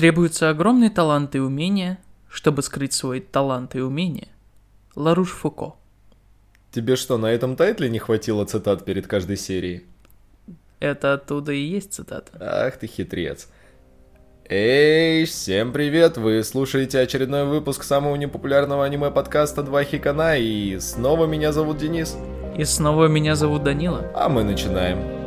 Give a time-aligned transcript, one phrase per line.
[0.00, 1.98] Требуются огромные таланты и умения,
[2.30, 4.28] чтобы скрыть свой талант и умение.
[4.94, 5.74] Ларуш Фуко.
[6.72, 9.84] Тебе что, на этом тайтле не хватило цитат перед каждой серией?
[10.78, 12.32] Это оттуда и есть цитата.
[12.40, 13.48] Ах ты хитрец.
[14.48, 16.16] Эй, всем привет!
[16.16, 22.16] Вы слушаете очередной выпуск самого непопулярного аниме-подкаста «Два Хикана», и снова меня зовут Денис.
[22.56, 24.10] И снова меня зовут Данила.
[24.14, 25.19] А мы начинаем.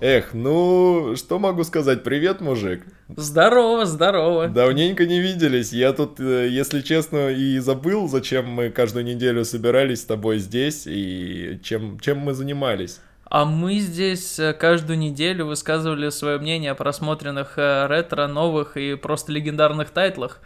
[0.00, 2.02] Эх, ну, что могу сказать?
[2.02, 2.82] Привет, мужик.
[3.14, 4.48] Здорово, здорово.
[4.48, 5.74] Давненько не виделись.
[5.74, 10.84] Я тут, э, если честно, и забыл, зачем мы каждую неделю собирались с тобой здесь
[10.86, 13.00] и чем, чем мы занимались.
[13.26, 18.94] А мы здесь э, каждую неделю высказывали свое мнение о просмотренных э, ретро, новых и
[18.94, 20.40] просто легендарных тайтлах.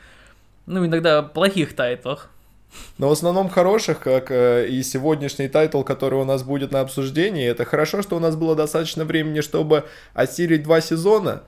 [0.66, 2.28] Ну, иногда плохих тайтлах.
[2.98, 7.46] Но в основном хороших, как э, и сегодняшний тайтл, который у нас будет на обсуждении.
[7.46, 11.42] Это хорошо, что у нас было достаточно времени, чтобы осилить два сезона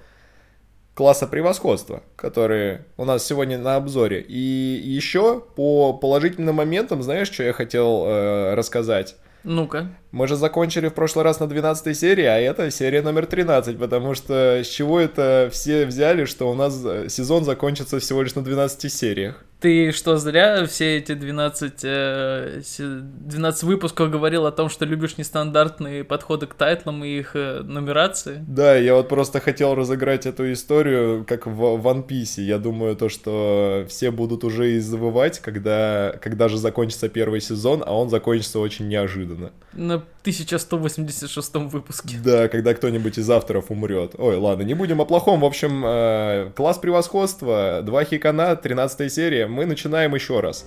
[0.94, 4.22] класса превосходства, которые у нас сегодня на обзоре.
[4.22, 9.16] И еще по положительным моментам, знаешь, что я хотел э, рассказать?
[9.44, 9.91] Ну-ка.
[10.10, 14.14] Мы же закончили в прошлый раз на 12 серии, а это серия номер 13, потому
[14.14, 18.42] что с чего это все взяли, что у нас э, сезон закончится всего лишь на
[18.42, 19.44] 12 сериях?
[19.67, 26.05] Ты что, зря все эти 12, 12 э, выпусков говорил о том, что любишь нестандартные
[26.05, 28.44] подходы к тайтлам и их э, нумерации?
[28.47, 32.41] Да, я вот просто хотел разыграть эту историю, как в One Piece.
[32.41, 37.83] Я думаю, то, что все будут уже и завывать, когда, когда же закончится первый сезон,
[37.84, 39.50] а он закончится очень неожиданно.
[39.72, 42.17] На 1186 выпуске.
[42.25, 44.14] Да, когда кто-нибудь из авторов умрет.
[44.19, 45.41] Ой, ладно, не будем о плохом.
[45.41, 50.66] В общем, э, класс превосходства, два хикана, 13 серия мы начинаем еще раз.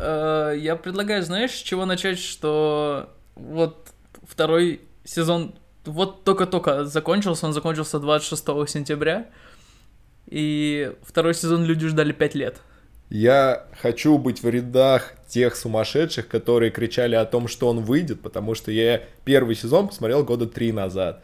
[0.00, 3.88] Э, я предлагаю, знаешь, с чего начать, что вот
[4.22, 9.26] второй сезон вот только-только закончился, он закончился 26 сентября,
[10.28, 12.60] и второй сезон люди ждали 5 лет.
[13.10, 18.54] Я хочу быть в рядах тех сумасшедших, которые кричали о том, что он выйдет, потому
[18.54, 21.22] что я первый сезон посмотрел года три назад.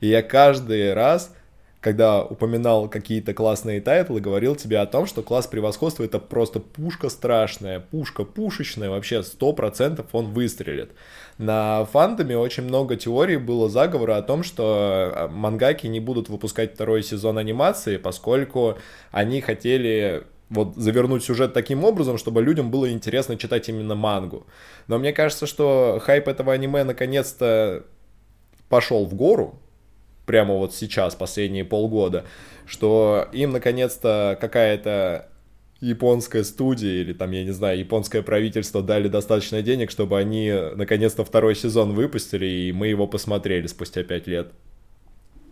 [0.00, 1.34] И я каждый раз,
[1.80, 7.08] когда упоминал какие-то классные тайтлы, говорил тебе о том, что класс превосходства это просто пушка
[7.08, 10.90] страшная, пушка пушечная, вообще сто процентов он выстрелит.
[11.38, 16.74] На фандоме очень много теорий было заговора о том, что э, мангаки не будут выпускать
[16.74, 18.78] второй сезон анимации, поскольку
[19.12, 24.46] они хотели вот завернуть сюжет таким образом, чтобы людям было интересно читать именно мангу.
[24.86, 27.84] Но мне кажется, что хайп этого аниме наконец-то
[28.68, 29.58] пошел в гору,
[30.26, 32.24] прямо вот сейчас, последние полгода,
[32.66, 35.30] что им наконец-то какая-то
[35.80, 41.24] японская студия или там, я не знаю, японское правительство дали достаточно денег, чтобы они наконец-то
[41.24, 44.52] второй сезон выпустили, и мы его посмотрели спустя пять лет.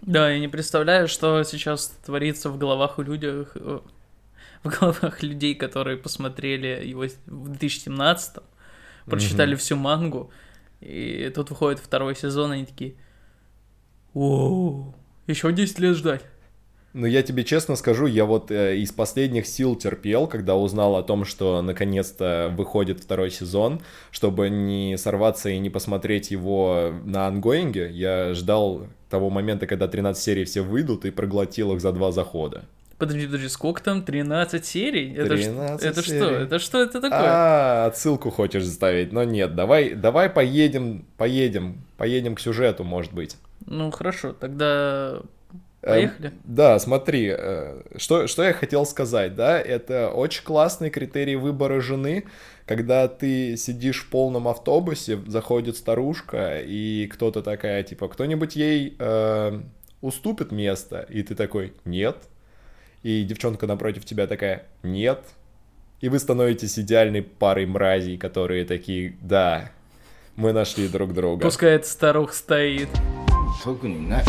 [0.03, 5.97] Да, я не представляю, что сейчас творится в головах у людей, в головах людей, которые
[5.97, 8.43] посмотрели его в 2017
[9.07, 9.59] прочитали mm-hmm.
[9.59, 10.31] всю мангу,
[10.81, 12.95] и тут выходит второй сезон, и они такие,
[14.15, 14.95] Воу,
[15.27, 16.23] еще 10 лет ждать.
[16.95, 21.03] Ну, я тебе честно скажу, я вот э, из последних сил терпел, когда узнал о
[21.03, 23.81] том, что наконец-то выходит второй сезон,
[24.13, 27.91] чтобы не сорваться и не посмотреть его на ангоинге.
[27.91, 32.65] Я ждал того момента, когда 13 серий все выйдут и проглотил их за два захода.
[32.97, 34.05] Подожди, подожди, сколько там?
[34.05, 35.15] 13 серий?
[35.15, 36.17] 13 это, серий.
[36.17, 36.31] это что?
[36.31, 37.21] Это что это такое?
[37.21, 39.13] А, отсылку хочешь заставить?
[39.13, 43.37] Но нет, давай, давай поедем, поедем, поедем к сюжету, может быть.
[43.67, 45.23] Ну, хорошо, тогда
[45.85, 46.29] Поехали.
[46.29, 51.81] Эм, да, смотри, э, что, что я хотел сказать, да, это очень классный критерий выбора
[51.81, 52.25] жены,
[52.67, 59.61] когда ты сидишь в полном автобусе, заходит старушка, и кто-то такая, типа, кто-нибудь ей э,
[60.01, 62.17] уступит место, и ты такой, нет,
[63.03, 65.21] и девчонка напротив тебя такая, нет,
[66.01, 69.71] и вы становитесь идеальной парой мразей, которые такие, да,
[70.37, 71.43] мы нашли друг друга.
[71.43, 72.89] Пускай эта старуха стоит.
[73.64, 74.24] 特にない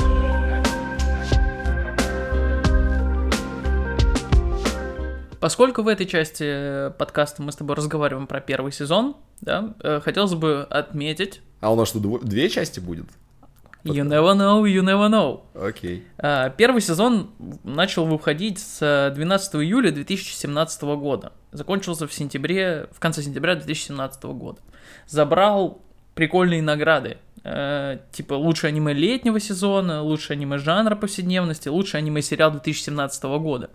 [5.41, 10.01] Поскольку в этой части э, подкаста мы с тобой разговариваем про первый сезон, да, э,
[10.05, 11.41] хотелось бы отметить...
[11.61, 13.07] А у нас что, две части будет?
[13.85, 15.41] You never know, you never know.
[15.55, 16.01] Окей.
[16.01, 16.03] Okay.
[16.19, 17.31] А, первый сезон
[17.65, 21.33] начал выходить с 12 июля 2017 года.
[21.53, 24.61] Закончился в сентябре, в конце сентября 2017 года.
[25.07, 25.81] Забрал
[26.15, 27.17] прикольные награды.
[27.48, 33.70] Э, типа лучшее аниме летнего сезона, лучшее аниме жанра повседневности, лучший аниме-сериал 2017 года.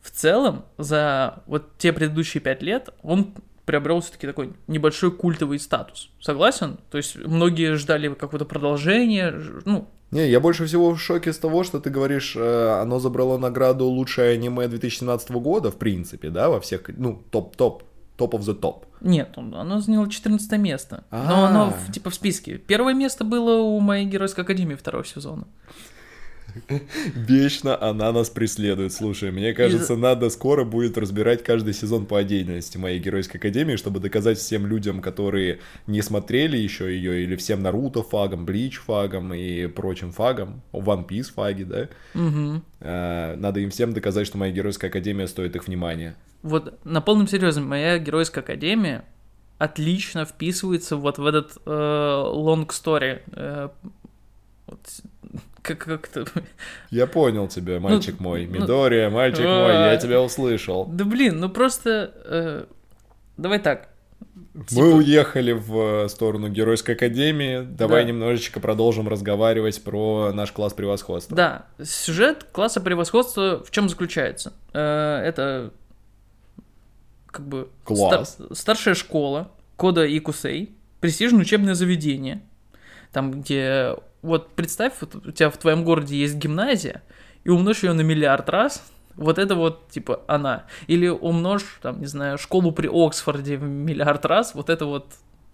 [0.00, 3.34] В целом, за вот те предыдущие пять лет он
[3.66, 6.08] приобрел все-таки такой небольшой культовый статус.
[6.18, 6.78] Согласен?
[6.90, 9.34] То есть многие ждали какого-то продолжения,
[9.66, 13.36] ну, Не, я больше всего в шоке с того, что ты говоришь, э, оно забрало
[13.36, 17.82] награду лучшее аниме 2017 года, в принципе, да, во всех, ну, топ-топ,
[18.16, 18.86] топ of the топ.
[19.00, 21.04] Нет, он- оно заняло 14 место.
[21.10, 21.48] Но А.
[21.48, 22.58] оно типа в списке.
[22.58, 25.46] Первое место было у моей геройской академии второго сезона.
[27.14, 28.92] Вечно она нас преследует.
[28.92, 34.00] Слушай, мне кажется, надо скоро будет разбирать каждый сезон по отдельности моей геройской академии, чтобы
[34.00, 39.66] доказать всем людям, которые не смотрели еще ее, или всем Наруто фагом, Блич фагом и
[39.66, 45.26] прочим фагом, One Piece фаги, да, э, надо им всем доказать, что моя геройская академия
[45.26, 46.16] стоит их внимания.
[46.42, 49.04] Вот на полном серьезе, моя геройская академия
[49.58, 53.22] отлично вписывается вот в этот э, long story.
[53.32, 53.68] э,
[54.66, 54.80] вот,
[55.64, 56.24] как, как это...
[56.90, 58.46] Я понял тебя, мальчик мой.
[58.46, 59.96] ну, Мидория, мальчик мой, я а.
[59.96, 60.84] тебя услышал.
[60.86, 62.12] Да блин, ну просто...
[62.24, 62.64] э,
[63.36, 63.88] давай так.
[64.54, 67.62] Мы типа- уехали в э, сторону Геройской Академии.
[67.62, 68.08] Давай Да.
[68.08, 71.36] немножечко продолжим разговаривать про наш класс превосходства.
[71.36, 74.52] Да, сюжет класса превосходства в чем заключается?
[74.72, 75.72] Э, это
[77.26, 78.34] как бы Класс.
[78.34, 82.42] ста- старшая школа Кода Икусей, престижное учебное заведение,
[83.12, 87.02] там где вот представь, вот у тебя в твоем городе есть гимназия
[87.44, 88.82] и умножь ее на миллиард раз.
[89.16, 90.64] Вот это вот, типа, она.
[90.88, 95.06] Или умножь, там, не знаю, школу при Оксфорде в миллиард раз, вот это вот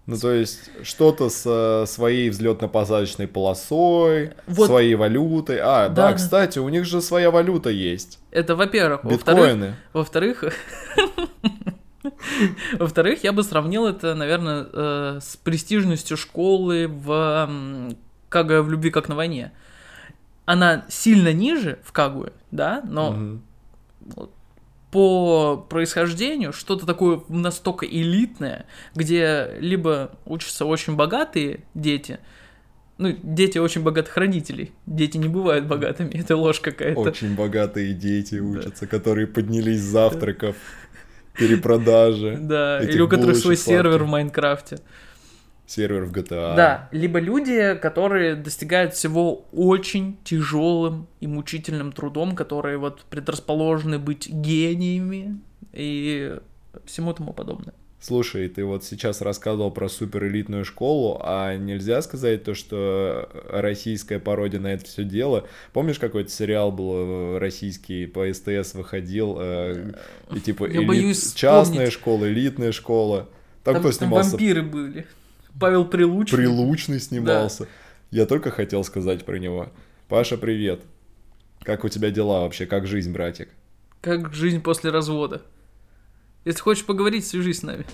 [0.07, 4.67] Ну, то есть, что-то с своей взлетно-посадочной полосой, Вот.
[4.67, 5.59] своей валютой.
[5.59, 8.19] А, да, Да, кстати, у них же своя валюта есть.
[8.31, 9.05] Это, во-первых.
[9.05, 9.75] Биткоины.
[9.93, 10.43] Во-вторых,
[12.79, 17.49] во-вторых, я бы сравнил это, наверное, э, с престижностью школы в
[18.31, 19.51] Кагуя в любви как на войне.
[20.45, 23.41] Она сильно ниже в Кагуе, да, но Мгм.
[24.89, 32.19] по происхождению что-то такое настолько элитное, где либо учатся очень богатые дети,
[32.97, 34.71] ну, дети очень богатых родителей.
[34.85, 36.99] Дети не бывают богатыми, это ложь какая-то.
[37.01, 40.55] Очень богатые дети учатся, которые поднялись с завтраков,
[41.37, 44.07] перепродажи, Да, или у которых свой сервер в.
[44.07, 44.79] Майнкрафте.
[45.71, 46.55] Сервер в GTA.
[46.55, 54.29] Да, либо люди, которые достигают всего очень тяжелым и мучительным трудом, которые вот предрасположены быть
[54.29, 55.39] гениями
[55.73, 56.37] и
[56.85, 57.73] всему тому подобное.
[58.03, 64.59] Слушай, ты вот сейчас рассказывал про суперэлитную школу, а нельзя сказать то, что российская пародия
[64.59, 65.45] на это все дело.
[65.71, 69.91] Помнишь, какой-то сериал был э, российский по СТС выходил, э,
[70.33, 71.93] и типа элит- частная вспомнить.
[71.93, 73.29] школа, элитная школа.
[73.63, 74.31] Там, кто там снимался?
[74.31, 75.05] вампиры были.
[75.59, 76.37] Павел Прилучный.
[76.37, 77.63] Прилучный снимался.
[77.63, 77.69] Да.
[78.11, 79.71] Я только хотел сказать про него.
[80.07, 80.81] Паша, привет.
[81.63, 82.65] Как у тебя дела вообще?
[82.65, 83.49] Как жизнь, братик?
[84.01, 85.43] Как жизнь после развода.
[86.43, 87.85] Если хочешь поговорить, свяжись с нами.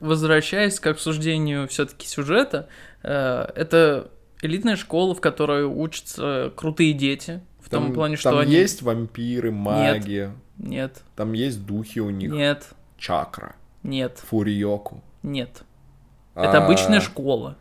[0.00, 2.68] Возвращаясь к обсуждению все-таки сюжета,
[3.02, 4.10] э, это
[4.40, 8.52] элитная школа, в которой учатся крутые дети, в том плане, что там они...
[8.52, 15.02] есть вампиры, маги, Нет, там есть духи у них, нет, чакра, нет, фуриоку.
[15.22, 15.62] нет.
[16.36, 17.56] Это А, обычная школа.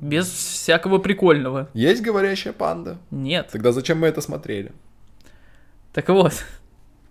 [0.00, 1.68] Без всякого прикольного.
[1.74, 2.98] Есть говорящая панда.
[3.10, 3.48] Нет.
[3.50, 4.70] Тогда зачем мы это смотрели?
[5.92, 6.44] Так вот,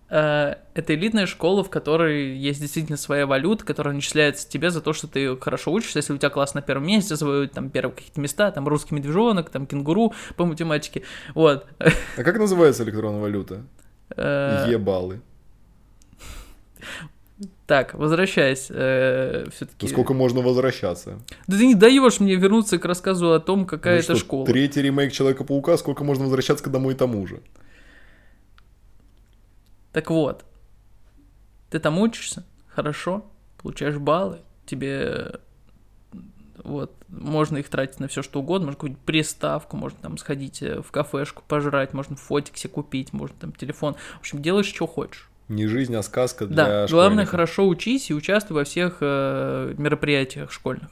[0.09, 0.55] это
[0.95, 5.35] элитная школа, в которой есть действительно своя валюта, которая начисляется тебе за то, что ты
[5.37, 5.99] хорошо учишься.
[5.99, 9.49] Если у тебя класс на первом месте, завоюют там первые какие-то места, там русский медвежонок,
[9.49, 11.03] там кенгуру по математике.
[11.35, 11.65] Вот.
[11.79, 13.63] А как называется электронная валюта?
[14.15, 15.19] Э, Ебалы.
[17.65, 19.75] Так, возвращаясь, все-таки.
[19.81, 21.19] Ну сколько можно возвращаться?
[21.47, 24.45] Да ты не даешь мне вернуться к рассказу о том, какая Ну это что, школа.
[24.45, 27.41] Третий ремейк Человека-паука, сколько можно возвращаться к одному и тому же?
[29.91, 30.45] Так вот,
[31.69, 33.25] ты там учишься, хорошо,
[33.57, 35.39] получаешь баллы, тебе
[36.63, 40.81] вот, можно их тратить на все что угодно, можно какую-нибудь приставку, можно там сходить э,
[40.81, 43.95] в кафешку пожрать, можно фотик себе купить, можно там телефон.
[44.15, 45.29] В общем, делаешь, что хочешь.
[45.47, 47.31] Не жизнь, а сказка для Да, главное, школьников.
[47.31, 50.89] хорошо учись и участвуй во всех э, мероприятиях школьных.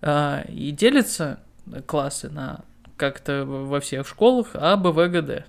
[0.00, 1.40] А, и делятся
[1.86, 2.64] классы на
[2.96, 5.44] как-то во всех школах А, Б, В, Г, Д.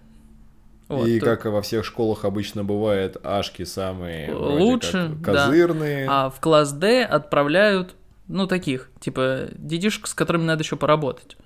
[0.98, 5.46] Вот, и как во всех школах обычно бывает, ашки самые Лучше, как да.
[5.46, 6.08] козырные.
[6.10, 7.96] А в класс D отправляют,
[8.28, 11.38] ну, таких, типа, детишек, с которыми надо еще поработать.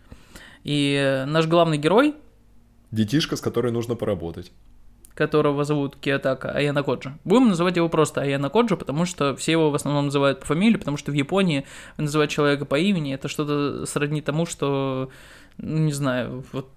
[0.63, 2.15] И наш главный герой,
[2.91, 4.51] Детишка, с которой нужно поработать.
[5.13, 7.17] которого зовут Киотака Аяна Коджи.
[7.25, 10.77] Будем называть его просто Аяна Коджи, потому что все его в основном называют по фамилии,
[10.77, 11.65] потому что в Японии
[11.97, 15.09] называть человека по имени это что-то сродни тому, что,
[15.57, 16.69] ну, не знаю, вот...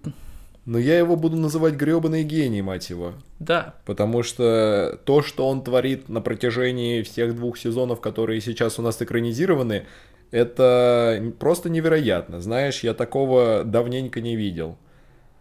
[0.65, 3.13] Но я его буду называть гребаный гений, мать его.
[3.39, 3.75] Да.
[3.85, 9.01] Потому что то, что он творит на протяжении всех двух сезонов, которые сейчас у нас
[9.01, 9.87] экранизированы,
[10.29, 12.41] это просто невероятно.
[12.41, 14.77] Знаешь, я такого давненько не видел.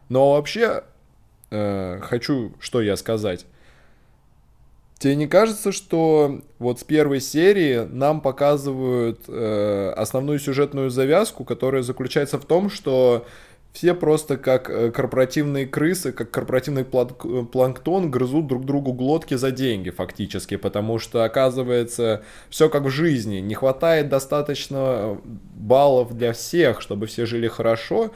[0.08, 0.84] Но вообще,
[1.50, 3.46] э, хочу, что я сказать.
[4.98, 11.82] Тебе не кажется, что вот с первой серии нам показывают э, основную сюжетную завязку, которая
[11.82, 13.26] заключается в том, что
[13.72, 19.90] все просто как э, корпоративные крысы, как корпоративный планктон грызут друг другу глотки за деньги
[19.90, 27.06] фактически, потому что оказывается все как в жизни, не хватает достаточно баллов для всех, чтобы
[27.06, 28.12] все жили хорошо,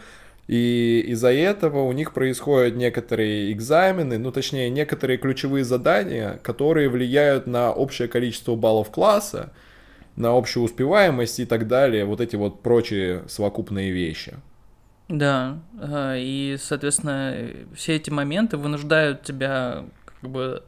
[0.49, 7.47] и из-за этого у них происходят некоторые экзамены, ну точнее некоторые ключевые задания, которые влияют
[7.47, 9.53] на общее количество баллов класса,
[10.17, 14.35] на общую успеваемость и так далее, вот эти вот прочие совокупные вещи.
[15.09, 15.59] Да,
[16.17, 17.37] и, соответственно,
[17.75, 20.63] все эти моменты вынуждают тебя как бы,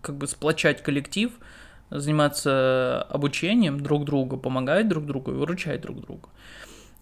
[0.00, 1.32] как бы сплочать коллектив,
[1.90, 6.28] заниматься обучением друг друга, помогать друг другу и выручать друг друга.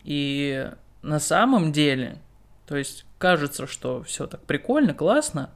[0.05, 0.71] И
[1.03, 2.19] на самом деле,
[2.67, 5.51] то есть кажется, что все так прикольно, классно,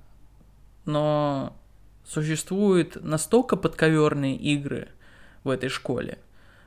[0.85, 1.57] но
[2.05, 4.89] существуют настолько подковерные игры
[5.45, 6.19] в этой школе,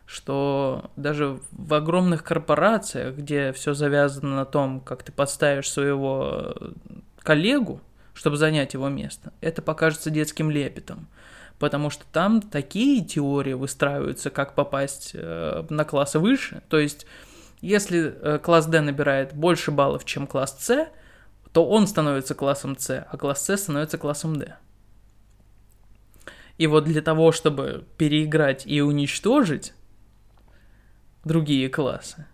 [0.06, 6.56] что даже в огромных корпорациях, где все завязано на том, как ты подставишь своего
[7.20, 7.82] коллегу,
[8.14, 11.08] чтобы занять его место, это покажется детским лепетом.
[11.58, 16.62] Потому что там такие теории выстраиваются, как попасть э, на классы выше.
[16.68, 17.06] То есть
[17.62, 20.90] если э, класс D набирает больше баллов, чем класс C,
[21.52, 24.56] то он становится классом C, а класс C становится классом D.
[26.58, 29.74] И вот для того, чтобы переиграть и уничтожить
[31.26, 32.26] другие классы,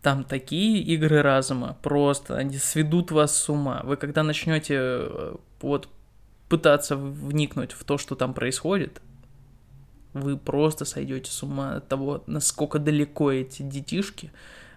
[0.00, 3.82] там такие игры разума, просто они сведут вас с ума.
[3.84, 5.88] Вы когда начнете э, вот
[6.48, 9.00] пытаться вникнуть в то, что там происходит,
[10.12, 14.32] вы просто сойдете с ума от того, насколько далеко эти детишки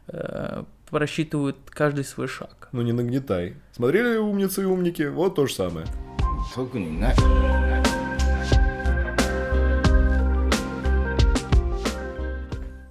[0.07, 2.69] э, просчитывают каждый свой шаг.
[2.71, 3.55] Ну не нагнетай.
[3.71, 5.03] Смотрели умницы и умники?
[5.03, 5.87] Вот то же самое.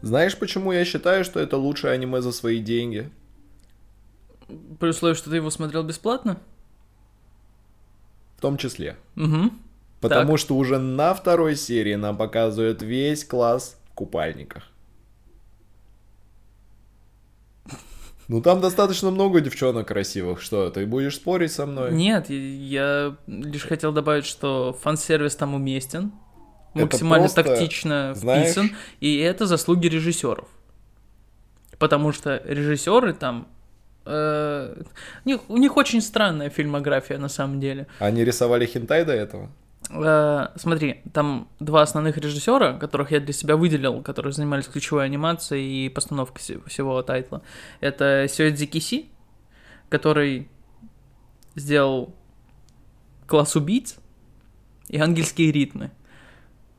[0.04, 3.10] Знаешь, почему я считаю, что это лучшее аниме за свои деньги?
[4.78, 6.38] При условии, что ты его смотрел бесплатно?
[8.36, 8.98] В том числе.
[9.16, 9.50] Угу.
[10.00, 10.40] Потому так.
[10.40, 14.64] что уже на второй серии нам показывают весь класс в купальниках.
[18.28, 20.42] Ну там достаточно много девчонок красивых.
[20.42, 21.92] Что, ты будешь спорить со мной?
[21.94, 26.12] Нет, я лишь хотел добавить, что фан-сервис там уместен,
[26.74, 28.46] максимально просто, тактично знаешь...
[28.46, 30.48] вписан, и это заслуги режиссеров.
[31.78, 33.48] Потому что режиссеры там
[34.04, 34.82] э,
[35.24, 37.86] у, них, у них очень странная фильмография на самом деле.
[37.98, 39.50] Они рисовали хентай до этого?
[39.90, 45.86] Э, смотри, там два основных режиссера, которых я для себя выделил, которые занимались ключевой анимацией
[45.86, 47.42] и постановкой всего тайтла.
[47.80, 49.06] Это Сёэдзи Киси,
[49.88, 50.48] который
[51.54, 52.14] сделал
[53.26, 53.96] класс убийц
[54.88, 55.90] и ангельские ритмы.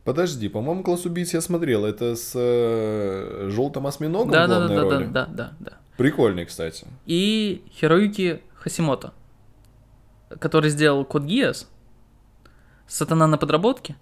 [0.05, 1.83] Подожди, по-моему, класс убийц я смотрел.
[1.83, 5.05] Это с э, желтым осьминогом да, в главной да, да, роли?
[5.05, 5.71] Да, да, да, да.
[5.97, 6.85] Прикольный, кстати.
[7.07, 9.13] И Хироюки Хасимото,
[10.39, 11.67] который сделал Код Гиас,
[12.87, 13.95] Сатана на подработке.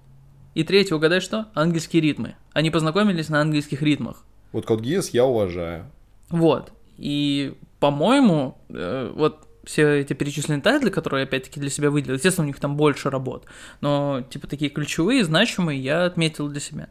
[0.56, 1.48] И третий, угадай что?
[1.54, 2.36] Ангельские ритмы.
[2.52, 4.26] Они познакомились на ангельских ритмах.
[4.52, 5.90] Вот Код Гиас я уважаю.
[6.30, 6.74] Вот.
[6.98, 12.46] И, по-моему, э, вот все эти перечисленные тайтлы, которые я опять-таки для себя выделил, естественно,
[12.46, 13.46] у них там больше работ,
[13.82, 16.90] но типа такие ключевые, значимые я отметил для себя.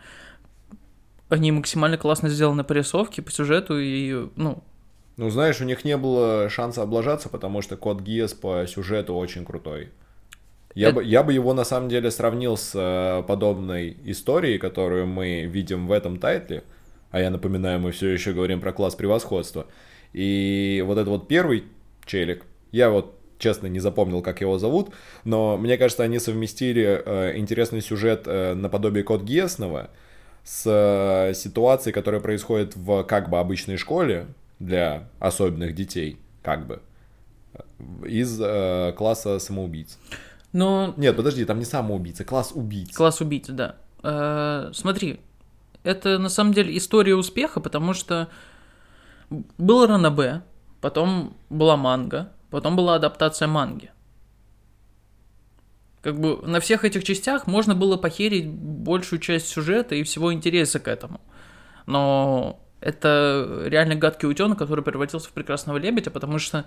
[1.28, 4.62] Они максимально классно сделаны по рисовке, по сюжету и, ну...
[5.16, 9.44] Ну, знаешь, у них не было шанса облажаться, потому что Код Гиас по сюжету очень
[9.44, 9.90] крутой.
[10.74, 10.96] Я, это...
[10.96, 15.86] бы, я бы его на самом деле сравнил с э, подобной историей, которую мы видим
[15.86, 16.64] в этом тайтле.
[17.10, 19.66] А я напоминаю, мы все еще говорим про класс превосходства.
[20.14, 21.64] И вот этот вот первый
[22.06, 27.36] челик, я вот честно не запомнил, как его зовут, но мне кажется, они совместили э,
[27.36, 29.90] интересный сюжет э, наподобие Код Гесного
[30.44, 34.26] с э, ситуацией, которая происходит в как бы обычной школе
[34.58, 36.80] для особенных детей, как бы,
[38.06, 39.98] из э, класса самоубийц.
[40.52, 40.94] Но...
[40.96, 42.94] Нет, подожди, там не самоубийца, класс убийц.
[42.94, 43.76] Класс убийц, да.
[44.02, 45.20] Э, смотри,
[45.82, 48.28] это на самом деле история успеха, потому что
[49.58, 50.42] был ранобэ,
[50.80, 53.90] потом была манга, потом была адаптация манги.
[56.02, 60.78] Как бы на всех этих частях можно было похерить большую часть сюжета и всего интереса
[60.78, 61.20] к этому.
[61.86, 66.66] Но это реально гадкий утенок, который превратился в прекрасного лебедя, потому что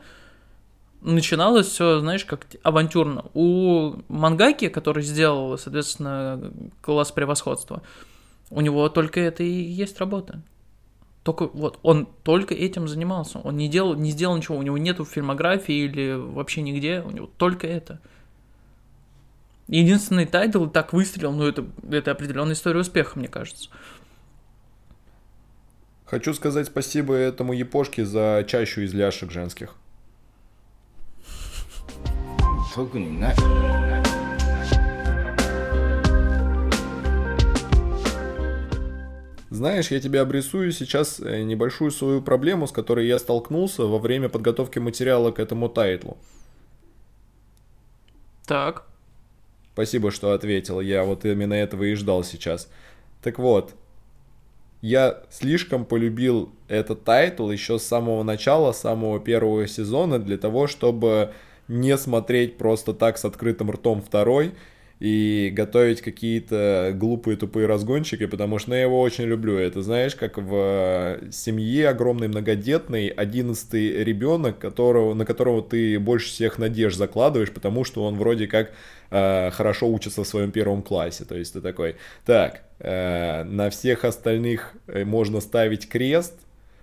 [1.01, 3.25] начиналось все, знаешь, как авантюрно.
[3.33, 6.51] У Мангаки, который сделал, соответственно,
[6.81, 7.83] класс превосходства,
[8.49, 10.41] у него только это и есть работа.
[11.25, 13.39] Только вот он только этим занимался.
[13.39, 14.57] Он не делал, не сделал ничего.
[14.57, 17.01] У него нету фильмографии или вообще нигде.
[17.01, 17.99] У него только это.
[19.67, 23.71] Единственный тайтл так выстрелил, ну это, это определенная история успеха, мне кажется.
[26.05, 29.73] Хочу сказать спасибо этому япошке за чащу из ляшек женских.
[39.55, 44.27] Знаешь, я тебе обрисую сейчас э, небольшую свою проблему, с которой я столкнулся во время
[44.27, 46.17] подготовки материала к этому title у.
[48.45, 48.85] Так.
[49.71, 50.81] Спасибо, что ответил.
[50.81, 52.69] Я вот именно этого и ждал сейчас.
[53.23, 53.73] Так вот,
[54.81, 60.67] я слишком полюбил этот title еще с самого начала, с самого первого сезона, для того,
[60.67, 61.31] чтобы
[61.69, 64.53] не смотреть просто так с открытым ртом второй
[64.99, 69.57] и готовить какие-то глупые тупые разгончики, потому что ну, я его очень люблю.
[69.57, 76.27] Это знаешь, как в э, семье огромной многодетной одиннадцатый ребенок, которого, на которого ты больше
[76.27, 78.71] всех надежд закладываешь, потому что он вроде как
[79.11, 81.25] э, хорошо учится в своем первом классе.
[81.25, 86.39] То есть ты такой, так, э, на всех остальных э, можно ставить крест,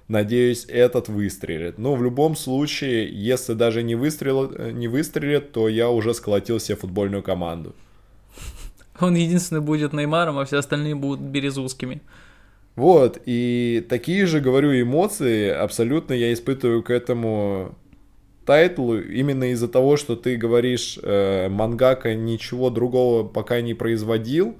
[0.08, 1.78] Надеюсь, этот выстрелит.
[1.78, 6.60] Но в любом случае, если даже не, выстрел, э, не выстрелит, то я уже сколотил
[6.60, 7.74] себе футбольную команду.
[9.02, 12.00] Он единственный будет Неймаром, а все остальные будут березузскими.
[12.74, 17.74] Вот, и такие же, говорю, эмоции абсолютно я испытываю к этому
[18.46, 24.56] тайтлу именно из-за того, что ты говоришь, э, мангака ничего другого пока не производил,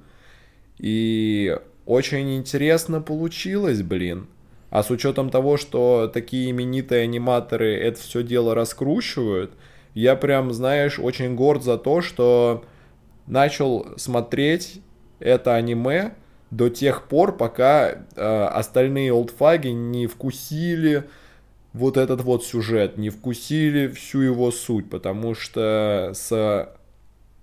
[0.79, 4.27] и очень интересно получилось, блин.
[4.71, 9.53] А с учетом того, что такие именитые аниматоры это все дело раскручивают,
[9.95, 12.65] я прям, знаешь, очень горд за то, что
[13.27, 14.81] начал смотреть
[15.21, 16.15] это аниме
[16.51, 21.05] до тех пор, пока э, остальные олдфаги не вкусили
[21.73, 26.69] вот этот вот сюжет, не вкусили всю его суть, потому что с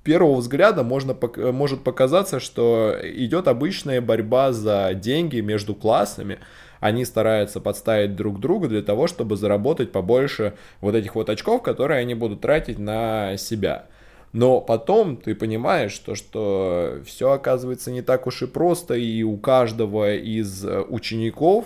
[0.04, 1.18] первого взгляда можно,
[1.52, 6.40] может показаться, что идет обычная борьба за деньги между классами,
[6.80, 12.00] они стараются подставить друг друга для того, чтобы заработать побольше вот этих вот очков, которые
[12.00, 13.88] они будут тратить на себя.
[14.32, 19.38] Но потом ты понимаешь, что, что все оказывается не так уж и просто, и у
[19.38, 21.66] каждого из э, учеников,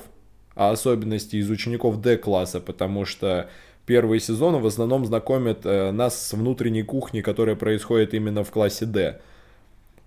[0.55, 3.49] а особенности из учеников D-класса, потому что
[3.85, 8.85] первые сезоны в основном знакомят э, нас с внутренней кухней, которая происходит именно в классе
[8.85, 9.19] D.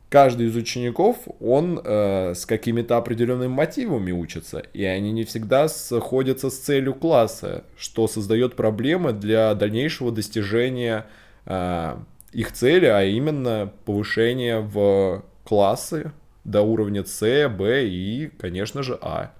[0.08, 6.48] Каждый из учеников, он э, с какими-то определенными мотивами учится, и они не всегда сходятся
[6.48, 11.06] с целью класса, что создает проблемы для дальнейшего достижения
[11.44, 11.96] э,
[12.36, 16.12] их цели, а именно повышение в классы
[16.44, 19.32] до уровня С, Б и, конечно же, А.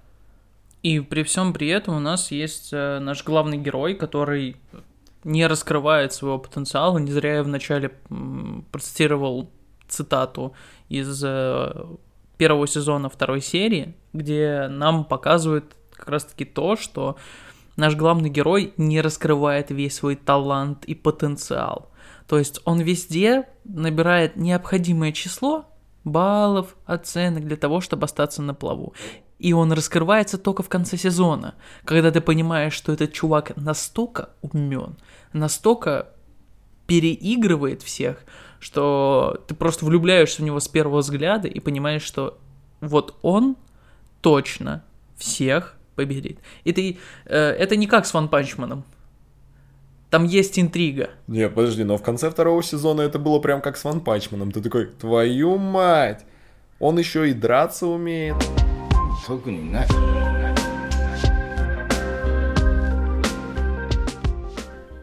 [0.81, 4.55] И при всем при этом у нас есть э, наш главный герой, который
[5.23, 6.97] не раскрывает своего потенциала.
[6.97, 7.91] Не зря я вначале
[8.71, 9.51] процитировал
[9.87, 10.53] цитату
[10.89, 11.85] из э,
[12.37, 17.17] первого сезона второй серии, где нам показывают как раз-таки то, что
[17.75, 21.91] наш главный герой не раскрывает весь свой талант и потенциал.
[22.27, 25.65] То есть он везде набирает необходимое число
[26.03, 28.93] баллов, оценок для того, чтобы остаться на плаву.
[29.39, 34.97] И он раскрывается только в конце сезона, когда ты понимаешь, что этот чувак настолько умен,
[35.31, 36.09] настолько
[36.87, 38.23] переигрывает всех,
[38.59, 42.39] что ты просто влюбляешься в него с первого взгляда и понимаешь, что
[42.81, 43.57] вот он
[44.21, 44.83] точно
[45.17, 46.39] всех победит.
[46.63, 48.83] И ты, э, это не как с Ван Панчманом.
[50.17, 51.11] Там есть интрига.
[51.27, 54.51] Не, подожди, но в конце второго сезона это было прям как с Ван Панчманом.
[54.51, 56.25] Ты такой, твою мать,
[56.79, 58.35] он еще и драться умеет.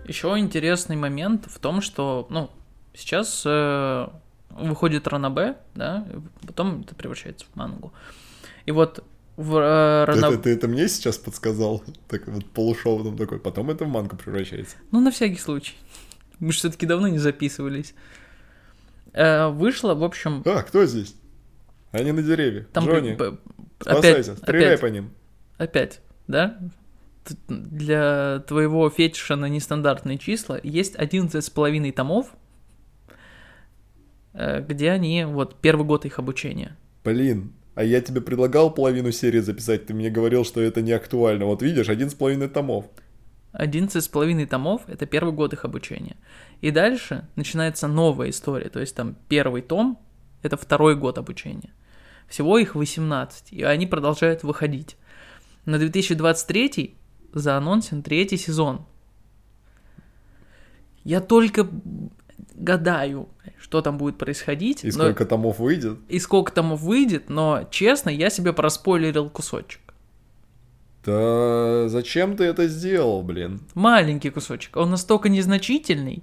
[0.05, 2.51] Еще интересный момент в том, что, ну,
[2.93, 4.09] сейчас э,
[4.51, 6.09] выходит Ранабе, да,
[6.45, 7.93] потом это превращается в мангу.
[8.67, 9.05] И вот
[9.37, 10.37] в э, Ранабе...
[10.37, 11.83] Ты, ты, это мне сейчас подсказал?
[12.09, 14.77] Так вот полушепотом такой, потом это в мангу превращается.
[14.91, 15.75] Ну, на всякий случай.
[16.39, 17.95] Мы же все-таки давно не записывались.
[19.13, 20.43] Э, вышло, в общем...
[20.45, 21.17] А, кто здесь?
[21.91, 22.67] Они на деревьях.
[22.69, 23.39] Там Джонни, при...
[23.81, 25.11] спасайся, опять, стреляй опять, по ним.
[25.59, 26.59] Опять, да?
[27.49, 32.35] Для твоего фетиша на нестандартные числа есть 11 с половиной томов,
[34.33, 36.77] э, где они, вот, первый год их обучения.
[37.05, 41.47] Блин, а я тебе предлагал половину серии записать, ты мне говорил, что это не актуально.
[41.47, 42.87] Вот видишь, один с половиной томов.
[43.53, 46.17] 11 с половиной томов— это первый год их обучения.
[46.61, 49.99] И дальше начинается новая история, то есть там первый том—
[50.43, 51.71] это второй год обучения.
[52.29, 54.97] Всего их 18, и они продолжают выходить.
[55.67, 56.97] На 2023
[57.33, 58.87] заанонсен третий сезон.
[61.05, 61.69] Я только
[62.55, 64.85] гадаю, что там будет происходить.
[64.85, 65.99] И сколько томов выйдет.
[66.09, 69.81] И сколько томов выйдет, но, честно, я себе проспойлерил кусочек.
[71.05, 73.61] Да зачем ты это сделал, блин?
[73.75, 74.77] Маленький кусочек.
[74.77, 76.23] Он настолько незначительный.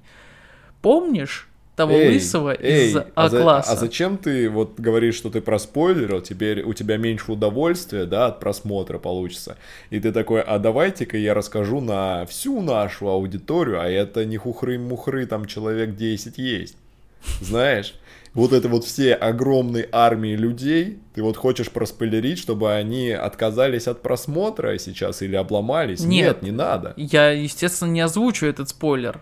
[0.81, 3.71] Помнишь того Эй, лысого эй, из а, за- А-класса?
[3.71, 8.39] а зачем ты вот говоришь, что ты проспойлерил, теперь у тебя меньше удовольствия, да, от
[8.39, 9.57] просмотра получится.
[9.89, 15.25] И ты такой, а давайте-ка я расскажу на всю нашу аудиторию, а это не хухры-мухры,
[15.25, 16.75] там человек 10 есть.
[17.39, 17.95] Знаешь?
[18.33, 24.01] Вот это вот все огромные армии людей, ты вот хочешь проспойлерить, чтобы они отказались от
[24.01, 25.99] просмотра сейчас или обломались?
[25.99, 26.09] Нет.
[26.37, 26.93] Нет, не надо.
[26.95, 29.21] Я, естественно, не озвучу этот спойлер.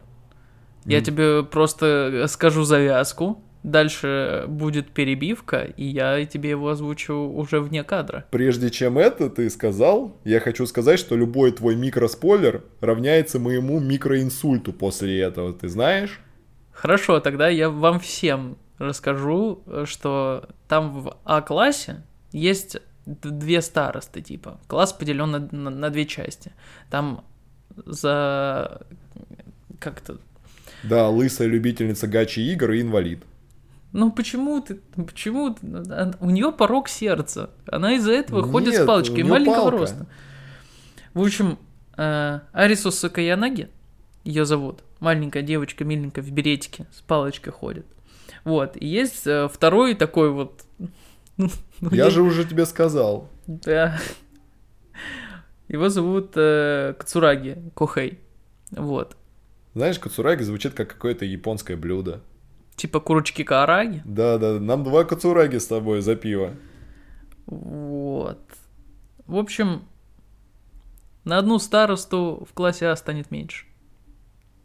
[0.86, 1.04] Я М.
[1.04, 3.42] тебе просто скажу завязку.
[3.62, 8.26] Дальше будет перебивка, и я тебе его озвучу уже вне кадра.
[8.32, 14.72] Прежде чем это ты сказал, я хочу сказать, что любой твой микроспойлер равняется моему микроинсульту
[14.72, 16.22] после этого, ты знаешь?
[16.72, 24.58] Хорошо, тогда я вам всем расскажу, что там в А-классе есть две старосты, типа.
[24.68, 26.54] Класс поделен на, на- на две части.
[26.90, 27.26] Там
[27.76, 28.84] за...
[29.80, 30.20] Как-то...
[30.84, 33.24] Да, лысая любительница гачи игр и инвалид.
[33.92, 34.76] Ну почему ты...
[34.96, 35.56] Почему...
[35.90, 37.50] а- У нее порог сердца.
[37.66, 39.78] Она из-за этого ходит с Нет, палочкой маленького палка.
[39.78, 40.06] роста.
[41.14, 41.58] В общем,
[41.98, 43.70] э, Арису Сакаянаги,
[44.24, 47.86] ее зовут, маленькая девочка, миленькая, в беретике, с палочкой ходит.
[48.44, 50.62] Вот, и есть э, второй такой вот...
[51.38, 51.50] ну,
[51.92, 53.28] Я же уже тебе сказал.
[53.48, 54.00] Да.
[55.68, 58.20] Его зовут э, Кацураги Кохей.
[58.72, 59.16] Вот.
[59.74, 62.22] Знаешь, кацураги звучит как какое-то японское блюдо.
[62.76, 64.02] Типа курочки Каараги.
[64.06, 66.54] Да-да, нам два кацураги с тобой за пиво.
[67.46, 68.40] Вот.
[69.28, 69.84] В общем,
[71.24, 73.66] на одну старосту в классе А станет меньше.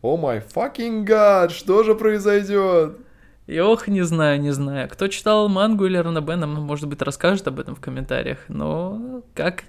[0.01, 2.99] О май fucking god, что же произойдет?
[3.47, 4.89] И ох, не знаю, не знаю.
[4.89, 8.39] Кто читал мангу или ранобэ, нам, может быть, расскажет об этом в комментариях.
[8.49, 9.65] Но как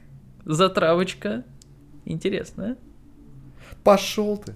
[0.46, 1.44] затравочка
[2.06, 2.78] интересная.
[3.86, 4.56] Пошел ты.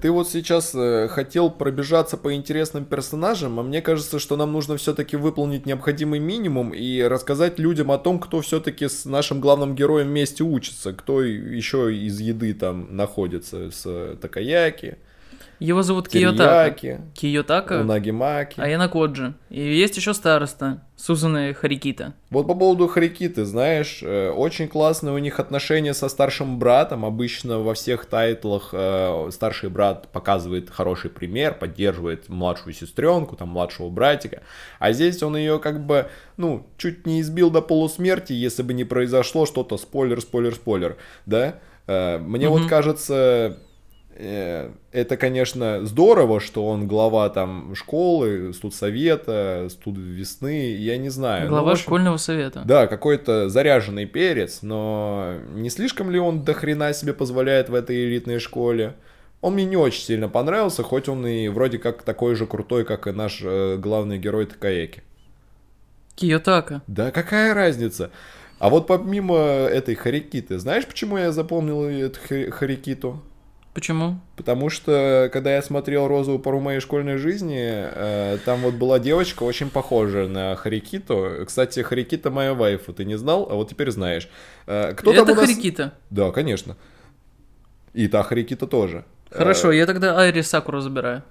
[0.00, 4.78] Ты вот сейчас э, хотел пробежаться по интересным персонажам, а мне кажется, что нам нужно
[4.78, 10.06] все-таки выполнить необходимый минимум и рассказать людям о том, кто все-таки с нашим главным героем
[10.08, 14.96] вместе учится, кто еще из еды там находится, с э, Такаяки.
[15.58, 17.00] Его зовут Киотака.
[17.14, 18.60] Киотака, Унагимаки.
[18.60, 19.34] Аяна Коджи.
[19.50, 22.14] И есть еще староста, Сузана Харикита.
[22.30, 27.04] Вот по поводу Харикиты, знаешь, э, очень классные у них отношения со старшим братом.
[27.04, 33.90] Обычно во всех тайтлах э, старший брат показывает хороший пример, поддерживает младшую сестренку, там младшего
[33.90, 34.42] братика.
[34.78, 38.84] А здесь он ее как бы, ну, чуть не избил до полусмерти, если бы не
[38.84, 41.60] произошло что-то, спойлер, спойлер, спойлер, да?
[41.86, 42.68] Э, Мне вот Мгм.
[42.68, 43.58] кажется,
[44.16, 51.44] это, конечно, здорово, что он глава там школы, студсовета, студ весны, я не знаю.
[51.44, 52.62] Ну, Глава общем, школьного совета.
[52.64, 58.04] да, какой-то заряженный перец, но не слишком ли он до хрена себе позволяет в этой
[58.06, 58.94] элитной школе?
[59.40, 63.06] Он мне не очень сильно понравился, хоть он и вроде как такой же крутой, как
[63.06, 65.02] и наш э, главный герой Такаеки.
[66.14, 66.82] Киотака.
[66.86, 68.10] Да какая разница?
[68.58, 73.20] А вот помимо этой Харикиты, знаешь, почему я запомнил эту Хари- Харикиту?
[73.74, 74.20] Почему?
[74.36, 79.42] Потому что, когда я смотрел «Розовую пару моей школьной жизни», э, там вот была девочка
[79.42, 81.44] очень похожая на Харикиту.
[81.44, 84.28] Кстати, Харикита моя вайфу, ты не знал, а вот теперь знаешь.
[84.66, 85.92] Э, кто Это там у нас- Харикита.
[86.10, 86.76] Да, конечно.
[87.94, 89.04] И та Харикита тоже.
[89.30, 91.22] Хорошо, Э, я тогда Айри Сакуру забираю.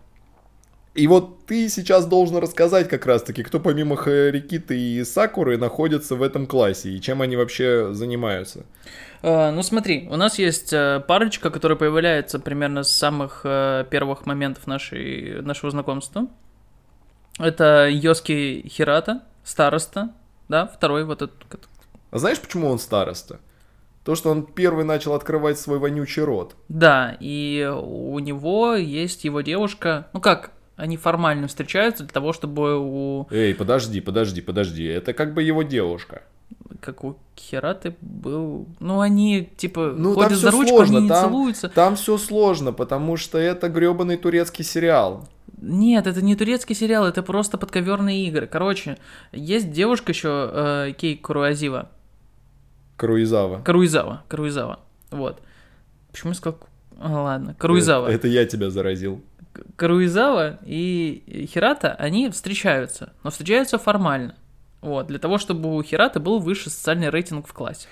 [0.94, 6.22] И вот ты сейчас должен рассказать как раз-таки, кто помимо Харикиты и Сакуры находится в
[6.22, 8.66] этом классе, и чем они вообще занимаются.
[9.24, 14.28] А, ну смотри, у нас есть э, парочка, которая появляется примерно с самых э, первых
[14.28, 16.28] моментов нашей, нашего знакомства.
[17.40, 20.14] Это Йоски Хирата, староста,
[20.48, 21.68] да, второй вот этот.
[22.12, 23.40] А знаешь, почему он староста?
[24.06, 26.56] То, что он первый начал открывать свой вонючий рот.
[26.68, 32.78] Да, и у него есть его девушка, ну как, они формально встречаются для того, чтобы
[32.80, 33.28] у...
[33.32, 34.84] Эй, подожди, подожди, подожди.
[34.86, 36.24] Это как бы его девушка.
[36.82, 38.68] как у Хераты был...
[38.80, 41.70] Ну, они, типа, Ну, ходят за ручку, сложно, они не там- целуются.
[41.70, 45.28] Там все сложно, потому что это гребаный турецкий сериал.
[45.62, 48.48] Нет, это не турецкий сериал, это просто подковерные игры.
[48.48, 48.98] Короче,
[49.32, 51.90] есть девушка еще, Кей Куруазива.
[52.98, 53.62] Круизава.
[53.64, 54.80] Каруизава, Каруизава.
[55.12, 55.42] Вот.
[56.12, 56.60] Почему я сказал...
[57.00, 58.08] А, ладно, Каруизава.
[58.08, 59.22] Это, это я тебя заразил.
[59.76, 64.36] Каруизава и Хирата, они встречаются, но встречаются формально.
[64.82, 67.88] Вот, для того, чтобы у Хирата был выше социальный рейтинг в классе.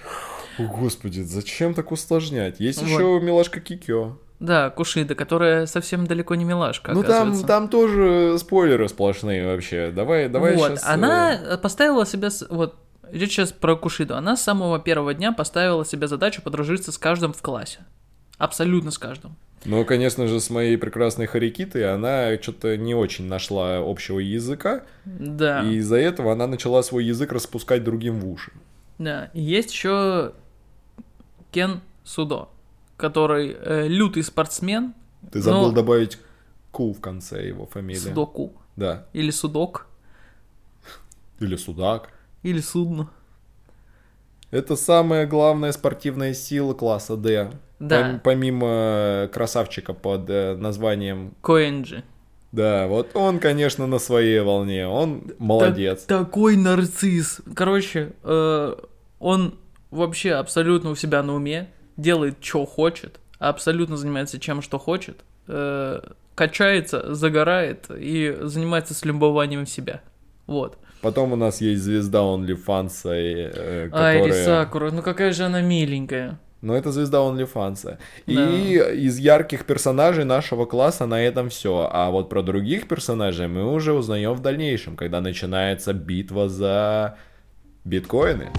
[0.60, 2.60] О, господи, зачем так усложнять?
[2.60, 2.90] Есть Вот.
[2.90, 4.18] еще милашка Кикё.
[4.42, 9.92] Да, Кушида, которая совсем далеко не милашка, Ну там, там тоже спойлеры сплошные вообще.
[9.92, 10.88] Давай, давай вот, сейчас.
[10.88, 12.76] она поставила себе, вот,
[13.12, 17.34] речь сейчас про Кушиду, она с самого первого дня поставила себе задачу подружиться с каждым
[17.34, 17.86] в классе.
[18.46, 19.36] Абсолютно с каждым.
[19.66, 25.62] Ну, конечно же, с моей прекрасной Харикитой она что-то не очень нашла общего языка, Да,
[25.64, 28.52] и из-за этого она начала свой язык распускать другим в уши.
[28.98, 29.30] да.
[29.36, 30.34] Есть еще
[31.52, 32.50] Кен Судо,
[32.98, 34.96] который э, лютый спортсмен,
[35.32, 36.18] Ты забыл Ну- добавить
[36.72, 38.00] ку в конце его фамилии.
[38.00, 39.06] Судоку, Да.
[39.14, 39.86] или Судок,
[41.40, 42.10] Или судак.
[42.42, 43.10] или Судно.
[44.52, 47.52] Это самая главная спортивная сила класса D.
[47.80, 48.02] Да.
[48.12, 52.04] Пом- помимо красавчика под э, названием Коэнджи.
[52.52, 54.86] Да, вот он, конечно, на своей волне.
[54.88, 56.04] Он молодец.
[56.04, 57.40] Так- такой нарцисс.
[57.56, 58.76] Короче, э,
[59.20, 59.56] он
[59.90, 66.02] вообще абсолютно у себя на уме, делает, что хочет, абсолютно занимается чем, что хочет, э,
[66.36, 70.02] качается, загорает и занимается слюбованием себя.
[70.46, 70.78] Вот.
[71.02, 74.22] Потом у нас есть звезда OnlyFans, э, а, которая...
[74.22, 76.40] Ай, Рисакура, ну какая же она миленькая.
[76.62, 77.98] Ну это звезда OnlyFans.
[78.28, 81.90] И из ярких персонажей нашего класса на этом все.
[81.92, 87.18] А вот про других персонажей мы уже узнаем в дальнейшем, когда начинается битва за
[87.84, 88.52] биткоины.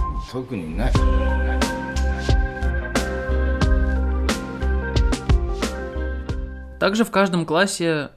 [6.80, 8.08] Также в каждом классе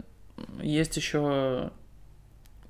[0.63, 1.69] есть еще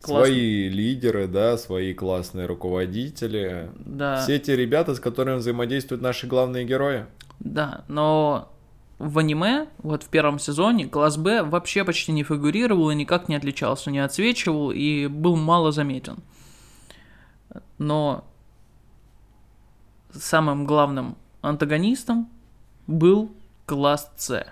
[0.06, 3.70] класс- Свои лидеры, да, свои классные руководители.
[3.80, 4.22] Да.
[4.22, 7.06] Все те ребята, с которыми взаимодействуют наши главные герои.
[7.40, 8.52] Да, но
[8.98, 13.36] в аниме, вот в первом сезоне, класс Б вообще почти не фигурировал и никак не
[13.36, 16.18] отличался, не отсвечивал и был мало заметен.
[17.78, 18.24] Но
[20.12, 22.30] самым главным антагонистом
[22.88, 23.32] был
[23.66, 24.46] класс С.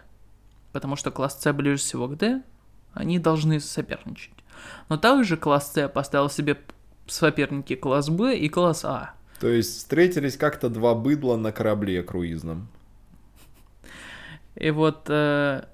[0.74, 2.42] Потому что класс С ближе всего к Д,
[2.94, 4.33] они должны соперничать.
[4.90, 6.58] Но также класс С поставил себе
[7.08, 9.14] соперники класс Б и класс А.
[9.40, 12.68] То есть встретились как-то два быдла на корабле круизном.
[14.56, 15.66] И вот э,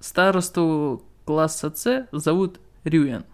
[0.00, 3.24] старосту класса С зовут Рюен.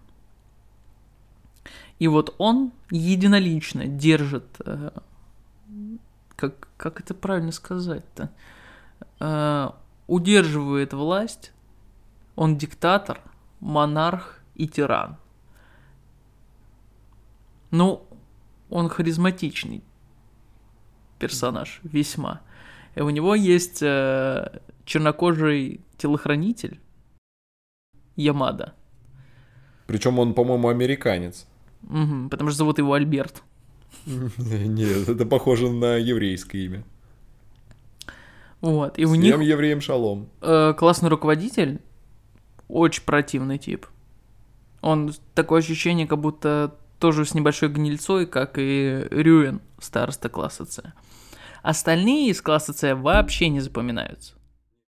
[1.98, 4.90] И вот он единолично держит, э,
[6.37, 8.30] как, как это правильно сказать-то,
[9.20, 9.70] Э,
[10.07, 11.52] удерживает власть,
[12.37, 13.20] он диктатор,
[13.61, 15.17] монарх и тиран.
[17.71, 18.07] Ну,
[18.71, 19.83] он харизматичный
[21.19, 22.40] персонаж, весьма.
[22.95, 26.79] И у него есть э, чернокожий телохранитель
[28.17, 28.75] Ямада.
[29.87, 31.47] Причем он, по-моему, американец.
[31.83, 33.43] Мгм, потому что зовут его Альберт.
[34.07, 36.85] Нет, это похоже на еврейское имя.
[38.61, 38.99] Вот.
[38.99, 40.29] И у Всем них евреям шалом.
[40.40, 41.81] э, классный руководитель,
[42.69, 43.87] очень противный тип.
[44.85, 50.83] Он такое ощущение, как будто тоже с небольшой гнильцой, как и Рюен, староста класса С.
[51.62, 54.35] Остальные из класса С вообще не запоминаются.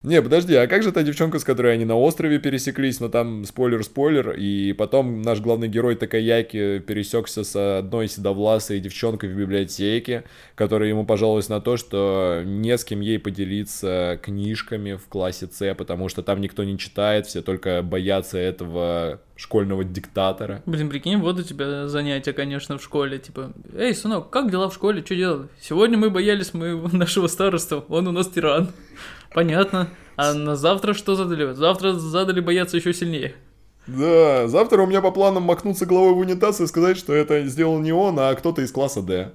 [0.03, 3.45] Не, подожди, а как же та девчонка, с которой они на острове пересеклись, но там
[3.45, 10.89] спойлер-спойлер, и потом наш главный герой Такаяки пересекся с одной седовласой девчонкой в библиотеке, которая
[10.89, 16.09] ему пожаловалась на то, что не с кем ей поделиться книжками в классе С, потому
[16.09, 20.61] что там никто не читает, все только боятся этого школьного диктатора.
[20.65, 23.19] Блин, прикинь, вот у тебя занятия, конечно, в школе.
[23.19, 25.03] Типа, эй, сынок, как дела в школе?
[25.03, 25.49] Что делать?
[25.59, 28.69] Сегодня мы боялись моего нашего староста, он у нас тиран.
[29.33, 29.89] Понятно.
[30.15, 31.53] А на завтра что задали?
[31.53, 33.35] Завтра задали бояться еще сильнее.
[33.87, 37.79] Да, завтра у меня по планам макнуться головой в унитаз и сказать, что это сделал
[37.79, 39.33] не он, а кто-то из класса D.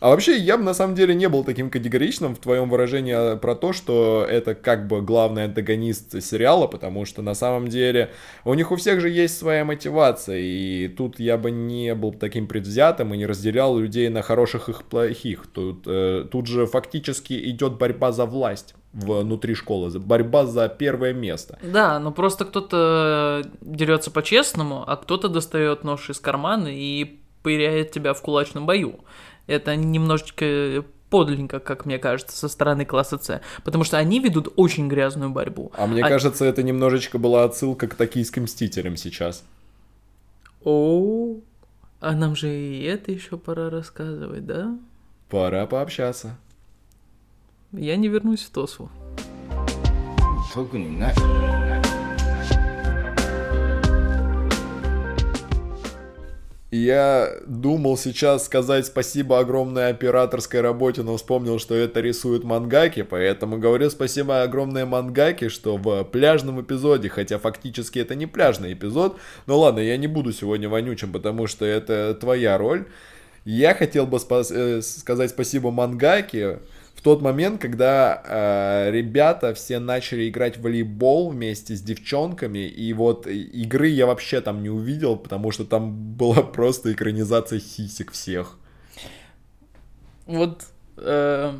[0.00, 3.36] А вообще, я бы на самом деле не был таким категоричным в твоем выражении а,
[3.36, 8.10] про то, что это как бы главный антагонист сериала, потому что на самом деле
[8.44, 12.46] у них у всех же есть своя мотивация, и тут я бы не был таким
[12.46, 15.46] предвзятым и не разделял людей на хороших и плохих.
[15.52, 21.58] Тут, э, тут же фактически идет борьба за власть внутри школы, борьба за первое место.
[21.62, 28.14] Да, но просто кто-то дерется по-честному, а кто-то достает нож из кармана и пыряет тебя
[28.14, 29.00] в кулачном бою
[29.47, 34.87] Это немножечко подлинно, как мне кажется, со стороны класса С, потому что они ведут очень
[34.87, 35.71] грязную борьбу.
[35.77, 36.09] А мне а...
[36.09, 39.43] кажется, это немножечко была отсылка к токийским мстителям сейчас.
[40.63, 41.35] О,
[41.99, 44.77] а нам же и это еще пора рассказывать, да?
[45.29, 46.37] Пора пообщаться.
[47.71, 48.89] Я не вернусь в Тосву.
[50.53, 51.76] 特にない
[56.70, 63.56] Я думал сейчас сказать спасибо огромной операторской работе, но вспомнил, что это рисует мангаки, поэтому
[63.56, 69.58] говорю спасибо огромной мангаки, что в пляжном эпизоде, хотя фактически это не пляжный эпизод, но
[69.58, 72.84] ладно, я не буду сегодня вонючим, потому что это твоя роль.
[73.46, 76.58] Я хотел бы спас- э, сказать спасибо мангаке,
[76.98, 82.92] в тот момент, когда э, ребята все начали играть в волейбол вместе с девчонками, и
[82.92, 88.58] вот игры я вообще там не увидел, потому что там была просто экранизация сисек всех.
[90.26, 90.64] Вот
[90.96, 91.52] э,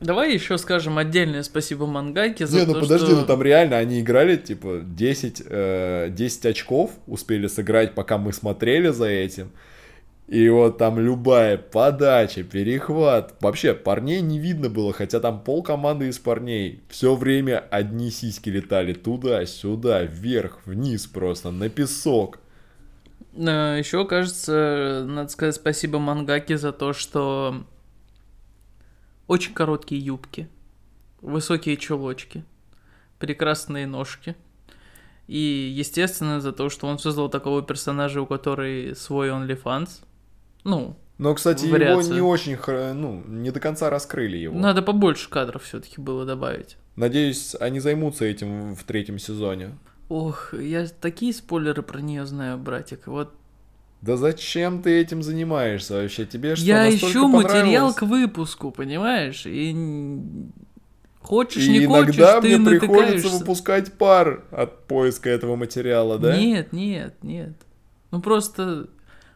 [0.00, 3.20] давай еще скажем отдельное спасибо Мангаке за Не, ну то, подожди, что...
[3.20, 8.88] ну там реально они играли типа 10, э, 10 очков, успели сыграть, пока мы смотрели
[8.88, 9.50] за этим.
[10.26, 13.34] И вот там любая подача, перехват.
[13.40, 16.82] Вообще, парней не видно было, хотя там пол команды из парней.
[16.88, 22.38] Все время одни сиськи летали туда-сюда, вверх, вниз просто, на песок.
[23.34, 27.64] Еще, кажется, надо сказать спасибо Мангаке за то, что
[29.26, 30.48] очень короткие юбки,
[31.20, 32.44] высокие чулочки,
[33.18, 34.36] прекрасные ножки.
[35.26, 40.00] И, естественно, за то, что он создал такого персонажа, у которого свой OnlyFans–
[40.64, 42.04] ну, но, кстати, вариацию.
[42.06, 42.58] его не очень,
[42.94, 44.58] ну, не до конца раскрыли его.
[44.58, 46.76] Надо побольше кадров все-таки было добавить.
[46.96, 49.78] Надеюсь, они займутся этим в третьем сезоне.
[50.08, 53.06] Ох, я такие спойлеры про нее знаю, братик.
[53.06, 53.32] Вот.
[54.02, 56.26] Да зачем ты этим занимаешься вообще?
[56.26, 59.46] Тебе что, Я ищу материал к выпуску, понимаешь?
[59.46, 59.74] И
[61.20, 66.36] хочешь, и не иногда хочешь, мне приходится выпускать пар от поиска этого материала, да?
[66.36, 67.54] Нет, нет, нет.
[68.10, 68.88] Ну просто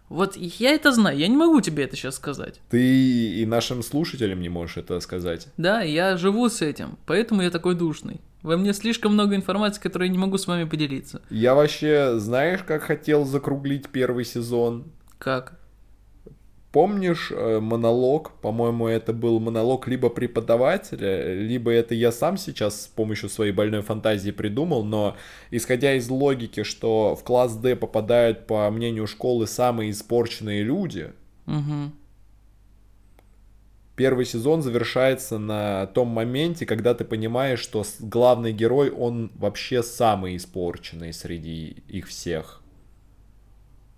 [0.08, 2.60] вот я это знаю, я не могу тебе это сейчас сказать.
[2.70, 5.48] Ты и нашим слушателям не можешь это сказать.
[5.56, 8.20] Да, я живу с этим, поэтому я такой душный.
[8.42, 11.20] Во мне слишком много информации, которую я не могу с вами поделиться.
[11.28, 14.84] Я вообще, знаешь, как хотел закруглить первый сезон?
[15.18, 15.58] Как?
[16.72, 18.32] Помнишь э, монолог?
[18.42, 23.80] По-моему, это был монолог либо преподавателя, либо это я сам сейчас с помощью своей больной
[23.80, 25.16] фантазии придумал, но
[25.50, 31.10] исходя из логики, что в класс D попадают, по мнению школы, самые испорченные люди,
[31.46, 31.90] угу.
[33.96, 40.36] первый сезон завершается на том моменте, когда ты понимаешь, что главный герой, он вообще самый
[40.36, 42.60] испорченный среди их всех.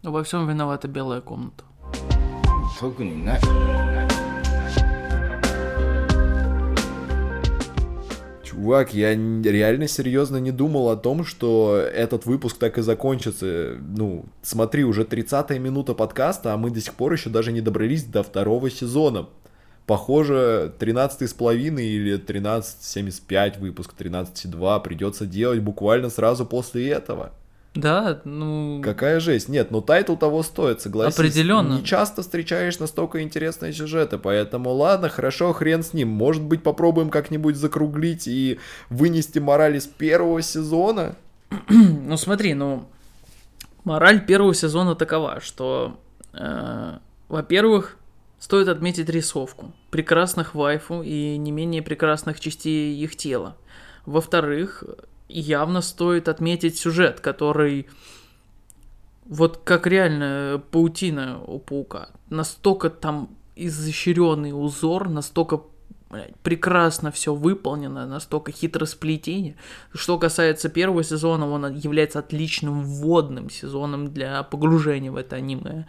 [0.04, 1.64] Во всем виновата белая комната.
[2.79, 3.39] 特にない
[8.65, 13.77] Чувак, я реально серьезно не думал о том, что этот выпуск так и закончится.
[13.79, 18.05] Ну, смотри, уже 30-я минута подкаста, а мы до сих пор еще даже не добрались
[18.05, 19.27] до второго сезона.
[19.85, 27.33] Похоже, 13 с половиной или 13.75 выпуск, 13.2 придется делать буквально сразу после этого.
[27.74, 28.80] Да, ну...
[28.82, 29.48] Какая жесть.
[29.48, 31.18] Нет, ну title того стоит, согласись.
[31.18, 31.74] Определенно.
[31.74, 36.08] Не часто встречаешь настолько интересные сюжеты, поэтому ладно, хорошо, хрен с ним.
[36.08, 41.14] Может быть, попробуем как-нибудь закруглить и вынести мораль из первого сезона?
[41.68, 42.88] ну смотри, ну...
[43.84, 45.98] Мораль первого сезона такова, что,
[46.34, 47.96] э, во-первых,
[48.38, 53.56] стоит отметить рисовку прекрасных вайфу и не менее прекрасных частей их тела.
[54.06, 54.84] Во-вторых,
[55.30, 57.86] явно стоит отметить сюжет, который
[59.26, 62.08] вот как реально паутина у паука.
[62.30, 65.60] Настолько там изощренный узор, настолько
[66.42, 69.56] прекрасно все выполнено, настолько хитросплетение.
[69.94, 75.86] Что касается первого сезона, он является отличным вводным сезоном для погружения в это аниме.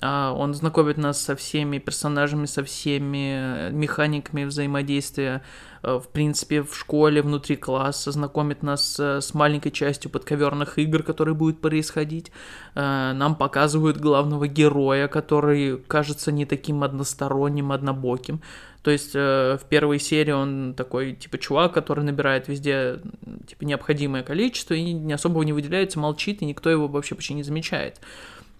[0.00, 5.42] А, он знакомит нас со всеми персонажами, со всеми механиками взаимодействия,
[5.82, 11.34] э, в принципе, в школе, внутри класса, знакомит нас с маленькой частью подковерных игр, которые
[11.34, 12.32] будут происходить.
[12.74, 18.40] Э, нам показывают главного героя, который кажется не таким односторонним, однобоким.
[18.82, 23.00] То есть э, в первой серии он такой, типа, чувак, который набирает везде,
[23.46, 27.44] типа, необходимое количество и не особо не выделяется, молчит, и никто его вообще почти не
[27.44, 28.00] замечает.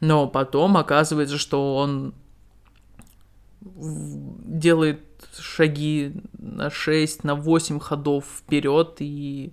[0.02, 2.12] Но потом оказывается, что он
[3.60, 5.00] делает
[5.38, 9.52] шаги на 6, на 8 ходов вперед и...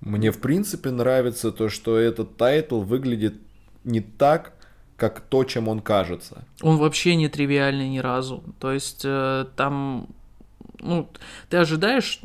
[0.00, 3.34] Мне в принципе нравится то, что этот title выглядит
[3.82, 4.52] не так,
[4.96, 6.44] как то, чем он кажется.
[6.62, 8.44] Он вообще не тривиальный ни разу.
[8.60, 10.06] То есть э, там,
[10.78, 11.08] ну,
[11.48, 12.20] ты ожидаешь,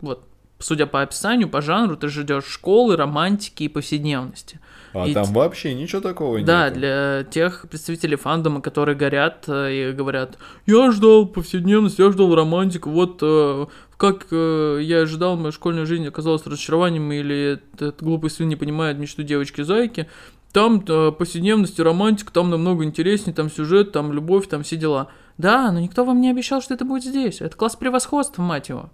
[0.00, 0.26] вот,
[0.58, 4.58] судя по описанию, по жанру, ты ждешь школы, романтики и повседневности.
[4.94, 6.78] А И там вообще ничего такого Да, нет.
[6.78, 12.90] для тех представителей фандома, которые горят э, и говорят, я ждал повседневность, я ждал романтику,
[12.90, 13.66] вот э,
[13.96, 18.98] как э, я ожидал, моя школьная жизнь оказалась разочарованием, или этот глупый сын не понимает
[18.98, 20.08] мечту девочки-зайки.
[20.52, 25.08] Там э, повседневность и романтика, там намного интереснее, там сюжет, там любовь, там все дела.
[25.36, 27.40] Да, но никто вам не обещал, что это будет здесь.
[27.40, 28.90] Это класс превосходства, мать его.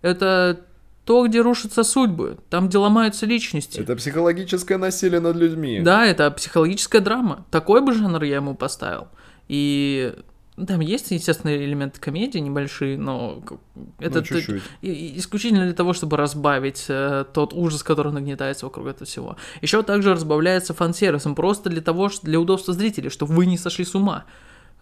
[0.00, 0.60] Это
[1.04, 3.80] то, где рушатся судьбы, там, где ломаются личности.
[3.80, 5.80] Это психологическое насилие над людьми.
[5.80, 7.44] Да, это психологическая драма.
[7.50, 9.08] Такой бы жанр я ему поставил.
[9.48, 10.14] И
[10.66, 13.42] там есть, естественно, элементы комедии небольшие, но
[13.98, 14.62] это ну, чуть-чуть.
[14.82, 19.36] исключительно для того, чтобы разбавить э, тот ужас, который нагнетается вокруг этого всего.
[19.62, 23.84] Еще также разбавляется фан-сервисом, просто для того, что для удобства зрителей, чтобы вы не сошли
[23.84, 24.26] с ума.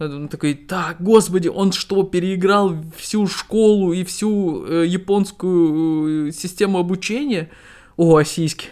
[0.02, 6.32] Э, Он такой, так, господи, он что, переиграл всю школу и всю э, японскую э,
[6.32, 7.50] систему обучения?
[7.96, 8.68] О, сиськи.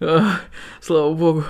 [0.00, 0.42] Ах,
[0.80, 1.44] слава богу.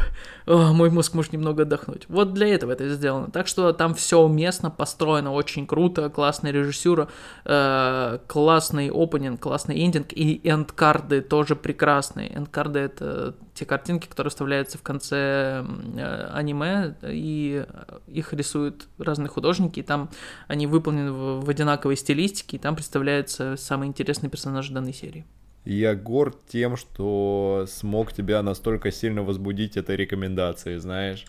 [0.47, 2.07] Мой мозг может немного отдохнуть.
[2.09, 3.31] Вот для этого это сделано.
[3.31, 7.09] Так что там все уместно, построено очень круто, классная режиссура,
[7.45, 12.37] э, классный опенинг, классный эндинг, и эндкарды тоже прекрасные.
[12.37, 15.65] Эндкарды— это те картинки, которые вставляются в конце
[15.97, 17.65] э, аниме, и
[18.07, 20.09] их рисуют разные художники, и там
[20.49, 25.27] они выполнены в, в одинаковой стилистике, и там представляются самые интересные персонажи данной серии.
[25.65, 31.25] Я горд тем, что смог тебя настолько сильно возбудить этой рекомендацией, знаешь.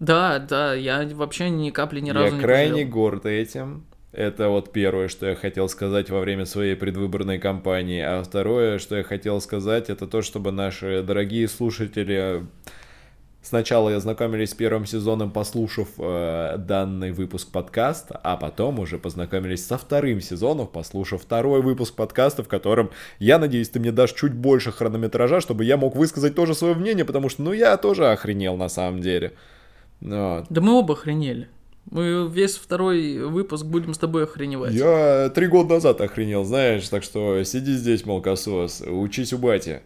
[0.00, 2.90] Да, да, я вообще ни капли ни разу я не крайне пожалел.
[2.90, 3.84] горд этим.
[4.12, 8.00] Это вот первое, что я хотел сказать во время своей предвыборной кампании.
[8.00, 12.44] А второе, что я хотел сказать, это то, чтобы наши дорогие слушатели
[13.44, 19.78] сначала ознакомились с первым сезоном, послушав э, данный выпуск подкаста, а потом уже познакомились со
[19.78, 24.72] вторым сезоном, послушав второй выпуск подкаста, в котором, я надеюсь, ты мне дашь чуть больше
[24.72, 28.68] хронометража, чтобы я мог высказать тоже свое мнение, потому что, ну, я тоже охренел на
[28.68, 29.34] самом деле.
[30.00, 30.46] Вот.
[30.48, 31.48] Да мы оба охренели.
[31.90, 34.72] Мы весь второй выпуск будем с тобой охреневать.
[34.72, 39.82] Я три года назад охренел, знаешь, так что сиди здесь, молкосос, учись у бати.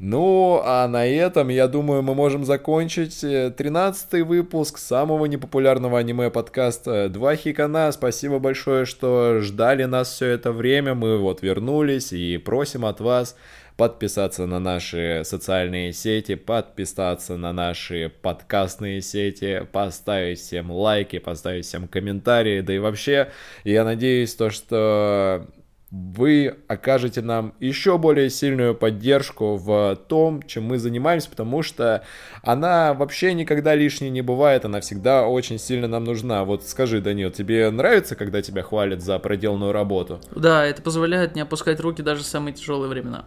[0.00, 7.34] Ну, а на этом, я думаю, мы можем закончить тринадцатый выпуск самого непопулярного аниме-подкаста «Два
[7.34, 7.90] хикана».
[7.90, 10.94] Спасибо большое, что ждали нас все это время.
[10.94, 13.34] Мы вот вернулись и просим от вас
[13.76, 21.88] подписаться на наши социальные сети, подписаться на наши подкастные сети, поставить всем лайки, поставить всем
[21.88, 23.32] комментарии, да и вообще,
[23.64, 25.44] я надеюсь, то, что
[25.90, 32.02] вы окажете нам еще более сильную поддержку в том, чем мы занимаемся, потому что
[32.42, 36.44] она вообще никогда лишней не бывает, она всегда очень сильно нам нужна.
[36.44, 40.20] Вот скажи, Данил, тебе нравится, когда тебя хвалят за проделанную работу?
[40.34, 43.24] Да, это позволяет не опускать руки даже в самые тяжелые времена.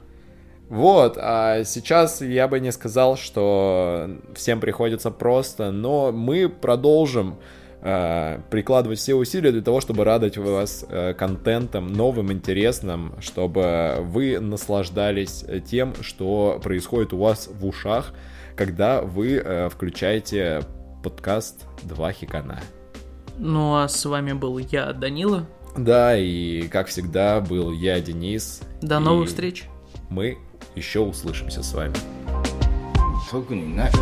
[0.69, 7.39] Вот, а сейчас я бы не сказал, что всем приходится просто, но мы продолжим
[8.50, 15.44] прикладывать все усилия для того, чтобы радовать вас э, контентом новым, интересным, чтобы вы наслаждались
[15.70, 18.12] тем, что происходит у вас в ушах,
[18.56, 20.62] когда вы э, включаете
[21.04, 22.60] подкаст «Два хикана».
[23.38, 25.46] Ну а с вами был я, Данила.
[25.76, 28.62] Да, и как всегда был я, Денис.
[28.80, 29.64] До и новых встреч.
[30.08, 30.38] Мы
[30.74, 31.94] еще услышимся с вами.
[33.30, 33.92] 特にない「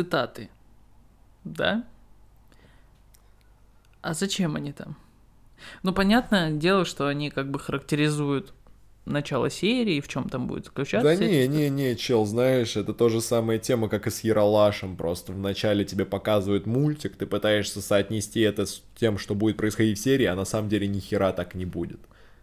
[0.00, 0.48] Цитаты,
[1.44, 1.84] да?
[4.02, 4.96] А зачем они там?
[5.82, 8.54] Ну, понятное дело, что они как бы характеризуют
[9.04, 11.04] начало серии, в чем там будет заключаться.
[11.04, 14.96] Да не, не, не, чел, знаешь, это то же самая тема, как и с Яралашем,
[14.96, 20.02] просто вначале тебе показывают мультик, ты пытаешься соотнести это с тем, что будет происходить в
[20.02, 22.00] серии, а на самом деле ни хера так не будет.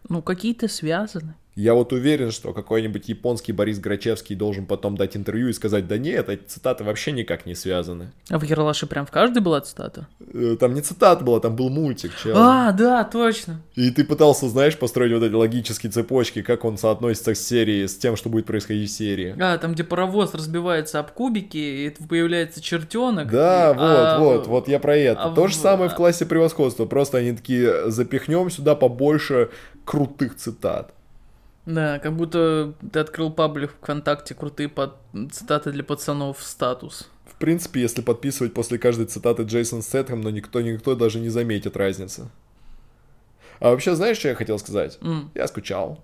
[0.08, 1.34] Ну, какие-то связаны.
[1.60, 5.98] Я вот уверен, что какой-нибудь японский Борис Грачевский должен потом дать интервью и сказать, да
[5.98, 8.12] нет, эти цитаты вообще никак не связаны.
[8.30, 10.06] А в Ералаше прям в каждой была цитата?
[10.32, 12.36] Э, Там не цитата была, там был мультик, чел.
[12.36, 13.60] А, да, точно.
[13.74, 17.96] И ты пытался, знаешь, построить вот эти логические цепочки, как он соотносится к серии, с
[17.98, 19.34] тем, что будет происходить в серии.
[19.40, 23.32] А, там, где паровоз разбивается об кубики, и появляется чертенок.
[23.32, 25.24] Да, и- вот, а, вот, вот я про это.
[25.24, 26.86] а То же самое в классе превосходства.
[26.86, 29.50] Просто они такие, запихнем сюда побольше
[29.84, 30.94] крутых цитат.
[31.68, 34.94] Да, как будто ты открыл паблик ВКонтакте, крутые под...
[35.30, 37.10] цитаты для пацанов, статус.
[37.26, 41.76] В принципе, если подписывать после каждой цитаты Джейсон Сетхэм, но никто, никто даже не заметит
[41.76, 42.30] разницы.
[43.60, 44.98] А вообще, знаешь, что я хотел сказать?
[45.02, 46.02] М, Я скучал.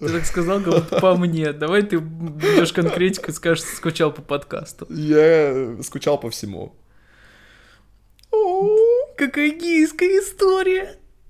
[0.00, 1.52] Ты так сказал, как будто по мне.
[1.52, 4.86] Давай ты идешь конкретику и скажешь, что скучал по подкасту.
[4.90, 6.74] Я скучал по всему.
[9.16, 10.99] Какая гейская история.